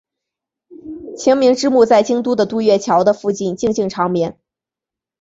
[1.15, 4.35] 晴明之墓在京都的渡月桥的附近静静长眠。